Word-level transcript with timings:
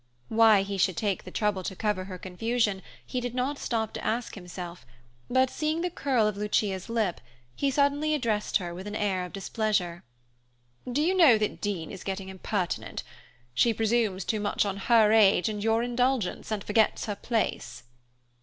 Why 0.29 0.63
he 0.63 0.79
should 0.79 0.97
take 0.97 1.25
the 1.25 1.29
trouble 1.29 1.61
to 1.61 1.75
cover 1.75 2.05
her 2.05 2.17
confusion, 2.17 2.81
he 3.05 3.21
did 3.21 3.35
not 3.35 3.59
stop 3.59 3.93
to 3.93 4.03
ask 4.03 4.33
himself, 4.33 4.83
but 5.29 5.51
seeing 5.51 5.81
the 5.81 5.91
curl 5.91 6.25
of 6.27 6.35
Lucia's 6.35 6.89
lip, 6.89 7.21
he 7.55 7.69
suddenly 7.69 8.15
addressed 8.15 8.57
her 8.57 8.73
with 8.73 8.87
an 8.87 8.95
air 8.95 9.23
of 9.25 9.31
displeasure, 9.31 10.03
"Do 10.91 11.03
you 11.03 11.13
know 11.15 11.37
that 11.37 11.61
Dean 11.61 11.91
is 11.91 12.03
getting 12.03 12.29
impertinent? 12.29 13.03
She 13.53 13.75
presumes 13.75 14.25
too 14.25 14.39
much 14.39 14.65
on 14.65 14.77
her 14.77 15.11
age 15.11 15.47
and 15.49 15.63
your 15.63 15.83
indulgence, 15.83 16.49
and 16.49 16.63
forgets 16.63 17.05
her 17.05 17.15
place." 17.15 17.83